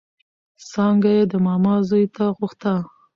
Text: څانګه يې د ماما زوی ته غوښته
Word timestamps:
څانګه 0.69 1.09
يې 1.17 1.23
د 1.31 1.33
ماما 1.45 1.75
زوی 1.89 2.05
ته 2.15 2.25
غوښته 2.37 2.73